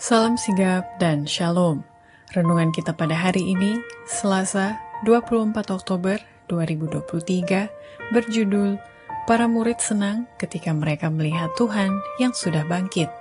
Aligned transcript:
Salam 0.00 0.40
sigap 0.40 0.96
dan 0.96 1.28
shalom. 1.28 1.84
Renungan 2.32 2.72
kita 2.72 2.96
pada 2.96 3.12
hari 3.12 3.52
ini, 3.52 3.84
Selasa 4.08 4.80
24 5.04 5.52
Oktober 5.68 6.16
2023, 6.48 7.68
berjudul 8.08 8.80
Para 9.28 9.44
Murid 9.44 9.76
Senang 9.76 10.24
Ketika 10.40 10.72
Mereka 10.72 11.12
Melihat 11.12 11.52
Tuhan 11.52 12.00
yang 12.16 12.32
Sudah 12.32 12.64
Bangkit. 12.64 13.12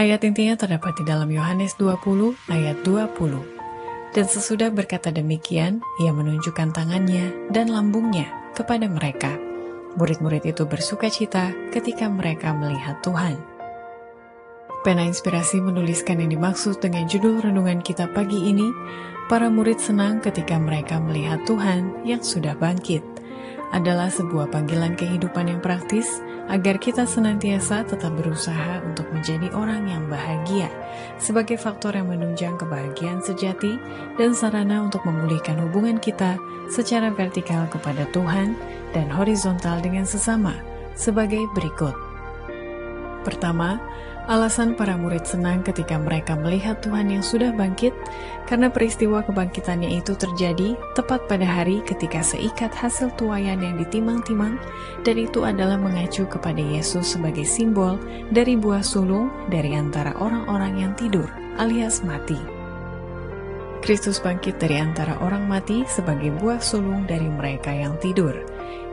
Ayat 0.00 0.24
intinya 0.24 0.56
terdapat 0.56 0.96
di 0.96 1.04
dalam 1.04 1.28
Yohanes 1.28 1.76
20 1.76 2.40
ayat 2.48 2.80
20. 2.80 4.16
Dan 4.16 4.24
sesudah 4.32 4.72
berkata 4.72 5.12
demikian, 5.12 5.84
ia 6.00 6.16
menunjukkan 6.16 6.72
tangannya 6.72 7.52
dan 7.52 7.68
lambungnya 7.68 8.32
kepada 8.56 8.88
mereka. 8.88 9.36
Murid-murid 10.00 10.40
itu 10.40 10.64
bersuka 10.64 11.12
cita 11.12 11.52
ketika 11.68 12.08
mereka 12.08 12.56
melihat 12.56 13.04
Tuhan. 13.04 13.59
Pena 14.80 15.04
Inspirasi 15.04 15.60
menuliskan 15.60 16.24
yang 16.24 16.32
dimaksud 16.40 16.80
dengan 16.80 17.04
judul 17.04 17.44
renungan 17.44 17.84
kita 17.84 18.08
pagi 18.16 18.48
ini, 18.48 18.72
para 19.28 19.52
murid 19.52 19.76
senang 19.76 20.24
ketika 20.24 20.56
mereka 20.56 20.96
melihat 20.96 21.44
Tuhan 21.44 22.00
yang 22.08 22.24
sudah 22.24 22.56
bangkit. 22.56 23.04
Adalah 23.76 24.08
sebuah 24.08 24.48
panggilan 24.48 24.96
kehidupan 24.96 25.52
yang 25.52 25.60
praktis 25.60 26.24
agar 26.48 26.80
kita 26.80 27.04
senantiasa 27.04 27.84
tetap 27.84 28.08
berusaha 28.16 28.80
untuk 28.80 29.04
menjadi 29.12 29.52
orang 29.52 29.84
yang 29.84 30.08
bahagia 30.08 30.72
sebagai 31.20 31.60
faktor 31.60 31.94
yang 31.94 32.08
menunjang 32.08 32.56
kebahagiaan 32.56 33.20
sejati 33.20 33.76
dan 34.16 34.32
sarana 34.32 34.80
untuk 34.80 35.04
memulihkan 35.04 35.60
hubungan 35.60 36.00
kita 36.00 36.40
secara 36.72 37.12
vertikal 37.12 37.68
kepada 37.68 38.08
Tuhan 38.16 38.56
dan 38.96 39.12
horizontal 39.12 39.78
dengan 39.84 40.08
sesama 40.08 40.56
sebagai 40.96 41.44
berikut. 41.52 41.94
Pertama, 43.22 43.76
Alasan 44.28 44.76
para 44.76 45.00
murid 45.00 45.24
senang 45.24 45.64
ketika 45.64 45.96
mereka 45.96 46.36
melihat 46.36 46.84
Tuhan 46.84 47.08
yang 47.08 47.24
sudah 47.24 47.56
bangkit, 47.56 47.96
karena 48.44 48.68
peristiwa 48.68 49.24
kebangkitannya 49.24 49.96
itu 49.96 50.12
terjadi 50.12 50.76
tepat 50.92 51.24
pada 51.24 51.48
hari 51.48 51.80
ketika 51.88 52.20
seikat 52.20 52.68
hasil 52.76 53.08
tuayan 53.16 53.64
yang 53.64 53.80
ditimang-timang, 53.80 54.60
dan 55.08 55.16
itu 55.16 55.48
adalah 55.48 55.80
mengacu 55.80 56.28
kepada 56.28 56.60
Yesus 56.60 57.16
sebagai 57.16 57.48
simbol 57.48 57.96
dari 58.28 58.60
buah 58.60 58.84
sulung 58.84 59.32
dari 59.48 59.72
antara 59.72 60.12
orang-orang 60.20 60.84
yang 60.84 60.92
tidur, 61.00 61.26
alias 61.56 62.04
mati. 62.04 62.36
Kristus 63.80 64.20
bangkit 64.20 64.60
dari 64.60 64.76
antara 64.76 65.16
orang 65.24 65.48
mati 65.48 65.88
sebagai 65.88 66.28
buah 66.36 66.60
sulung 66.60 67.08
dari 67.08 67.24
mereka 67.24 67.72
yang 67.72 67.96
tidur. 67.96 68.36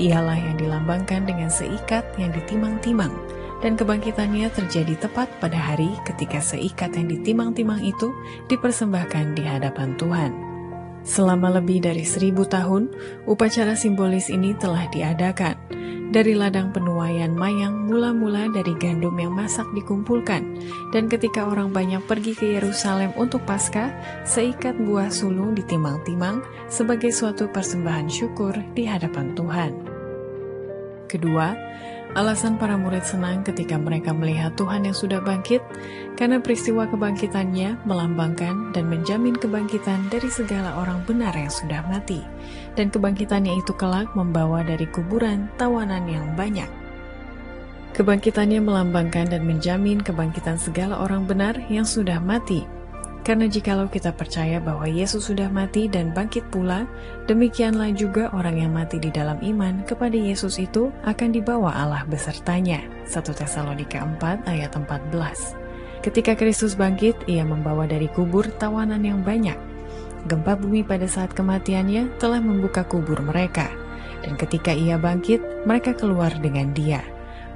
Ialah 0.00 0.40
yang 0.40 0.56
dilambangkan 0.56 1.28
dengan 1.28 1.52
seikat 1.52 2.08
yang 2.16 2.32
ditimang-timang, 2.32 3.12
dan 3.60 3.76
kebangkitannya 3.76 4.48
terjadi 4.52 4.96
tepat 4.96 5.28
pada 5.38 5.56
hari 5.56 5.92
ketika 6.08 6.40
seikat 6.40 6.96
yang 6.96 7.08
ditimang-timang 7.08 7.80
itu 7.84 8.12
dipersembahkan 8.48 9.36
di 9.36 9.44
hadapan 9.44 9.96
Tuhan. 10.00 10.32
Selama 11.00 11.56
lebih 11.56 11.80
dari 11.80 12.04
seribu 12.04 12.44
tahun, 12.44 12.92
upacara 13.24 13.72
simbolis 13.72 14.28
ini 14.28 14.52
telah 14.56 14.84
diadakan. 14.92 15.56
Dari 16.10 16.34
ladang 16.34 16.74
penuaian 16.74 17.30
mayang 17.30 17.86
mula-mula 17.86 18.50
dari 18.50 18.74
gandum 18.82 19.14
yang 19.14 19.30
masak 19.30 19.64
dikumpulkan, 19.78 20.42
dan 20.90 21.06
ketika 21.06 21.46
orang 21.46 21.70
banyak 21.70 22.02
pergi 22.02 22.34
ke 22.34 22.46
Yerusalem 22.58 23.14
untuk 23.14 23.46
Paskah, 23.46 23.94
seikat 24.26 24.74
buah 24.82 25.06
sulung 25.06 25.54
ditimang-timang 25.54 26.42
sebagai 26.66 27.14
suatu 27.14 27.46
persembahan 27.46 28.10
syukur 28.10 28.58
di 28.74 28.90
hadapan 28.90 29.38
Tuhan. 29.38 29.72
Kedua, 31.06 31.54
Alasan 32.10 32.58
para 32.58 32.74
murid 32.74 33.06
senang 33.06 33.46
ketika 33.46 33.78
mereka 33.78 34.10
melihat 34.10 34.58
Tuhan 34.58 34.82
yang 34.82 34.98
sudah 34.98 35.22
bangkit, 35.22 35.62
karena 36.18 36.42
peristiwa 36.42 36.90
kebangkitannya 36.90 37.86
melambangkan 37.86 38.74
dan 38.74 38.90
menjamin 38.90 39.38
kebangkitan 39.38 40.10
dari 40.10 40.26
segala 40.26 40.74
orang 40.74 41.06
benar 41.06 41.30
yang 41.38 41.54
sudah 41.54 41.86
mati, 41.86 42.18
dan 42.74 42.90
kebangkitannya 42.90 43.54
itu 43.54 43.70
kelak 43.78 44.10
membawa 44.18 44.66
dari 44.66 44.90
kuburan 44.90 45.46
tawanan 45.54 46.02
yang 46.10 46.26
banyak. 46.34 46.66
Kebangkitannya 47.94 48.58
melambangkan 48.58 49.30
dan 49.30 49.46
menjamin 49.46 50.02
kebangkitan 50.02 50.58
segala 50.58 50.98
orang 50.98 51.30
benar 51.30 51.62
yang 51.70 51.86
sudah 51.86 52.18
mati, 52.18 52.66
karena 53.20 53.44
jikalau 53.46 53.84
kita 53.86 54.16
percaya 54.16 54.56
bahwa 54.58 54.88
Yesus 54.88 55.28
sudah 55.28 55.52
mati 55.52 55.86
dan 55.92 56.16
bangkit 56.16 56.48
pula, 56.48 56.88
demikianlah 57.28 57.92
juga 57.92 58.32
orang 58.32 58.64
yang 58.64 58.72
mati 58.72 58.96
di 58.96 59.12
dalam 59.12 59.36
iman 59.44 59.84
kepada 59.84 60.16
Yesus 60.16 60.56
itu 60.56 60.88
akan 61.04 61.28
dibawa 61.36 61.74
Allah 61.76 62.02
besertanya. 62.08 62.80
1 63.04 63.20
Tesalonika 63.36 64.00
4 64.00 64.48
ayat 64.48 64.72
14 64.72 65.60
Ketika 66.00 66.32
Kristus 66.32 66.72
bangkit, 66.80 67.28
ia 67.28 67.44
membawa 67.44 67.84
dari 67.84 68.08
kubur 68.08 68.48
tawanan 68.56 69.04
yang 69.04 69.20
banyak. 69.20 69.56
Gempa 70.24 70.56
bumi 70.56 70.80
pada 70.80 71.04
saat 71.04 71.36
kematiannya 71.36 72.16
telah 72.16 72.40
membuka 72.40 72.88
kubur 72.88 73.20
mereka. 73.20 73.68
Dan 74.24 74.40
ketika 74.40 74.72
ia 74.72 74.96
bangkit, 74.96 75.40
mereka 75.68 75.92
keluar 75.92 76.32
dengan 76.40 76.72
dia. 76.72 77.04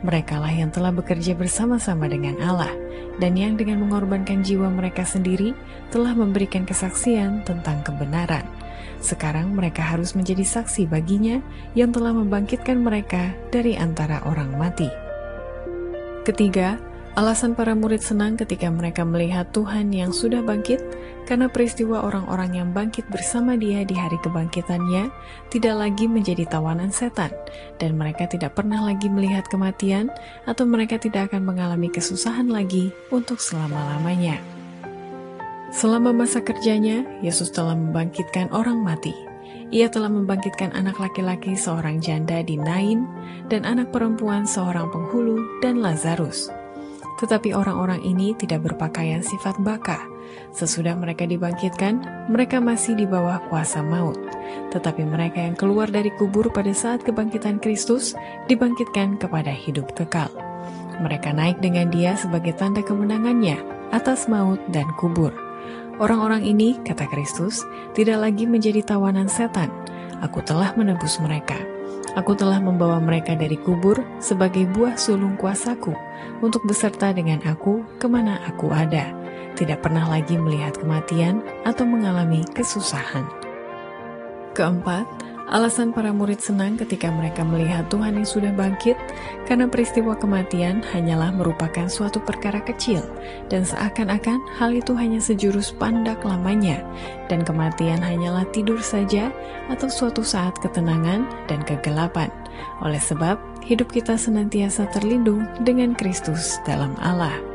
Merekalah 0.04 0.52
yang 0.52 0.68
telah 0.68 0.92
bekerja 0.92 1.32
bersama-sama 1.32 2.04
dengan 2.04 2.36
Allah 2.44 2.68
dan 3.16 3.40
yang 3.40 3.56
dengan 3.56 3.80
mengorbankan 3.80 4.44
jiwa 4.44 4.68
mereka 4.68 5.00
sendiri 5.00 5.56
telah 5.88 6.12
memberikan 6.12 6.68
kesaksian 6.68 7.40
tentang 7.48 7.80
kebenaran. 7.80 8.44
Sekarang 9.00 9.56
mereka 9.56 9.80
harus 9.80 10.12
menjadi 10.12 10.44
saksi 10.44 10.92
baginya 10.92 11.40
yang 11.72 11.88
telah 11.88 12.12
membangkitkan 12.12 12.84
mereka 12.84 13.32
dari 13.48 13.80
antara 13.80 14.20
orang 14.28 14.52
mati. 14.60 14.92
Ketiga, 16.24 16.76
Alasan 17.14 17.54
para 17.54 17.78
murid 17.78 18.02
senang 18.02 18.34
ketika 18.34 18.66
mereka 18.74 19.06
melihat 19.06 19.46
Tuhan 19.54 19.94
yang 19.94 20.10
sudah 20.10 20.42
bangkit, 20.42 20.82
karena 21.30 21.46
peristiwa 21.46 22.02
orang-orang 22.02 22.58
yang 22.58 22.68
bangkit 22.74 23.06
bersama 23.06 23.54
Dia 23.54 23.86
di 23.86 23.94
hari 23.94 24.18
kebangkitannya 24.18 25.14
tidak 25.46 25.74
lagi 25.78 26.10
menjadi 26.10 26.42
tawanan 26.50 26.90
setan, 26.90 27.30
dan 27.78 27.94
mereka 27.94 28.26
tidak 28.26 28.58
pernah 28.58 28.82
lagi 28.82 29.06
melihat 29.06 29.46
kematian, 29.46 30.10
atau 30.42 30.66
mereka 30.66 30.98
tidak 30.98 31.30
akan 31.30 31.46
mengalami 31.46 31.86
kesusahan 31.86 32.50
lagi 32.50 32.90
untuk 33.14 33.38
selama-lamanya. 33.38 34.42
Selama 35.70 36.10
masa 36.10 36.42
kerjanya, 36.42 37.06
Yesus 37.22 37.54
telah 37.54 37.78
membangkitkan 37.78 38.50
orang 38.50 38.82
mati. 38.82 39.14
Ia 39.70 39.86
telah 39.86 40.10
membangkitkan 40.10 40.74
anak 40.74 40.98
laki-laki 40.98 41.54
seorang 41.54 42.02
janda 42.02 42.42
di 42.42 42.58
Nain 42.58 43.06
dan 43.46 43.62
anak 43.62 43.94
perempuan 43.94 44.50
seorang 44.50 44.90
penghulu 44.90 45.62
dan 45.62 45.78
Lazarus. 45.78 46.63
Tetapi 47.20 47.54
orang-orang 47.54 48.02
ini 48.02 48.34
tidak 48.34 48.66
berpakaian 48.66 49.22
sifat 49.22 49.58
baka. 49.62 50.02
Sesudah 50.50 50.98
mereka 50.98 51.26
dibangkitkan, 51.26 52.26
mereka 52.30 52.58
masih 52.58 52.98
di 52.98 53.06
bawah 53.06 53.38
kuasa 53.50 53.82
maut. 53.82 54.18
Tetapi 54.70 55.06
mereka 55.06 55.42
yang 55.42 55.54
keluar 55.54 55.86
dari 55.90 56.10
kubur 56.14 56.50
pada 56.50 56.70
saat 56.74 57.06
kebangkitan 57.06 57.62
Kristus 57.62 58.18
dibangkitkan 58.50 59.18
kepada 59.18 59.50
hidup 59.50 59.94
kekal. 59.94 60.30
Mereka 61.02 61.34
naik 61.34 61.58
dengan 61.58 61.90
dia 61.90 62.14
sebagai 62.14 62.54
tanda 62.54 62.82
kemenangannya 62.82 63.58
atas 63.90 64.30
maut 64.30 64.62
dan 64.70 64.86
kubur. 64.98 65.34
Orang-orang 66.02 66.42
ini, 66.42 66.74
kata 66.82 67.06
Kristus, 67.06 67.62
tidak 67.94 68.18
lagi 68.18 68.50
menjadi 68.50 68.82
tawanan 68.82 69.30
setan. 69.30 69.70
Aku 70.22 70.42
telah 70.42 70.74
menebus 70.74 71.22
mereka. 71.22 71.73
Aku 72.14 72.38
telah 72.38 72.62
membawa 72.62 73.02
mereka 73.02 73.34
dari 73.34 73.58
kubur 73.58 73.98
sebagai 74.22 74.70
buah 74.70 74.94
sulung 74.94 75.34
kuasaku 75.34 75.90
untuk 76.38 76.62
beserta 76.62 77.10
dengan 77.10 77.42
aku 77.42 77.82
ke 77.98 78.06
mana 78.06 78.38
aku 78.46 78.70
ada. 78.70 79.10
Tidak 79.58 79.82
pernah 79.82 80.06
lagi 80.06 80.38
melihat 80.38 80.78
kematian 80.78 81.42
atau 81.66 81.82
mengalami 81.82 82.46
kesusahan. 82.54 83.26
Keempat, 84.54 85.06
alasan 85.54 85.94
para 85.94 86.10
murid 86.10 86.42
senang 86.42 86.74
ketika 86.74 87.14
mereka 87.14 87.46
melihat 87.46 87.86
Tuhan 87.86 88.18
yang 88.18 88.26
sudah 88.26 88.50
bangkit, 88.50 88.98
karena 89.46 89.70
peristiwa 89.70 90.18
kematian 90.18 90.82
hanyalah 90.90 91.30
merupakan 91.30 91.86
suatu 91.86 92.18
perkara 92.18 92.58
kecil, 92.66 93.06
dan 93.46 93.62
seakan-akan 93.62 94.42
hal 94.58 94.74
itu 94.74 94.98
hanya 94.98 95.22
sejurus 95.22 95.70
pandak 95.70 96.26
lamanya, 96.26 96.82
dan 97.30 97.46
kematian 97.46 98.02
hanyalah 98.02 98.42
tidur 98.50 98.82
saja 98.82 99.30
atau 99.70 99.86
suatu 99.86 100.26
saat 100.26 100.58
ketenangan 100.58 101.22
dan 101.46 101.62
kegelapan. 101.62 102.34
Oleh 102.82 102.98
sebab, 102.98 103.38
hidup 103.62 103.94
kita 103.94 104.18
senantiasa 104.18 104.90
terlindung 104.90 105.46
dengan 105.62 105.94
Kristus 105.94 106.58
dalam 106.66 106.98
Allah. 106.98 107.53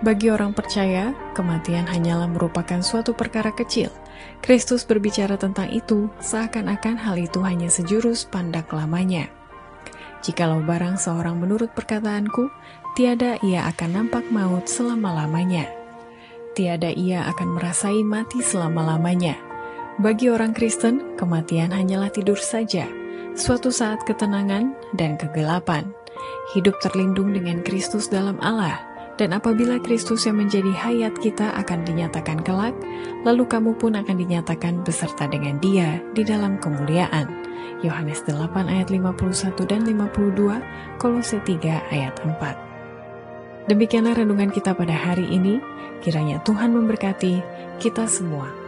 Bagi 0.00 0.32
orang 0.32 0.56
percaya, 0.56 1.12
kematian 1.36 1.84
hanyalah 1.84 2.24
merupakan 2.24 2.80
suatu 2.80 3.12
perkara 3.12 3.52
kecil. 3.52 3.92
Kristus 4.40 4.88
berbicara 4.88 5.36
tentang 5.36 5.68
itu, 5.68 6.08
seakan-akan 6.24 6.96
hal 6.96 7.20
itu 7.20 7.44
hanya 7.44 7.68
sejurus 7.68 8.24
pandak 8.24 8.72
lamanya. 8.72 9.28
Jikalau 10.24 10.64
barang 10.64 10.96
seorang 10.96 11.36
menurut 11.36 11.76
perkataanku, 11.76 12.48
tiada 12.96 13.36
ia 13.44 13.68
akan 13.68 13.90
nampak 13.92 14.24
maut 14.32 14.64
selama-lamanya. 14.72 15.68
Tiada 16.56 16.88
ia 16.88 17.28
akan 17.28 17.60
merasai 17.60 18.00
mati 18.00 18.40
selama-lamanya. 18.40 19.36
Bagi 20.00 20.32
orang 20.32 20.56
Kristen, 20.56 21.20
kematian 21.20 21.76
hanyalah 21.76 22.08
tidur 22.08 22.40
saja, 22.40 22.88
suatu 23.36 23.68
saat 23.68 24.00
ketenangan 24.08 24.72
dan 24.96 25.20
kegelapan. 25.20 25.92
Hidup 26.56 26.80
terlindung 26.80 27.36
dengan 27.36 27.60
Kristus 27.60 28.08
dalam 28.08 28.40
Allah 28.40 28.89
Dan 29.20 29.36
apabila 29.36 29.76
Kristus 29.84 30.24
yang 30.24 30.40
menjadi 30.40 30.72
hayat 30.72 31.20
kita 31.20 31.52
akan 31.52 31.84
dinyatakan 31.84 32.40
kelak, 32.40 32.72
lalu 33.20 33.44
kamu 33.44 33.76
pun 33.76 33.92
akan 33.92 34.16
dinyatakan 34.16 34.80
beserta 34.80 35.28
dengan 35.28 35.60
dia 35.60 36.00
di 36.16 36.24
dalam 36.24 36.56
kemuliaan. 36.56 37.28
Yohanes 37.84 38.24
8 38.24 38.72
ayat 38.72 38.88
51 38.88 39.68
dan 39.68 39.84
52, 39.84 40.96
Kolose 40.96 41.36
3 41.36 41.92
ayat 41.92 42.16
4. 42.24 43.68
Demikianlah 43.68 44.16
renungan 44.16 44.48
kita 44.48 44.72
pada 44.72 44.96
hari 44.96 45.28
ini. 45.28 45.60
Kiranya 46.00 46.40
Tuhan 46.40 46.72
memberkati 46.72 47.44
kita 47.76 48.08
semua. 48.08 48.59